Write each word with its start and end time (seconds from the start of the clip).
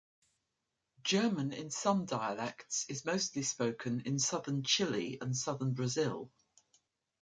German 1.03 1.53
in 1.53 1.69
some 1.69 2.05
dialects 2.05 2.87
is 2.89 3.05
mostly 3.05 3.43
spoken 3.43 3.99
in 4.03 4.17
Southern 4.17 4.63
Chile 4.63 5.19
and 5.21 5.37
Southern 5.37 5.73
Brazil. 5.75 6.31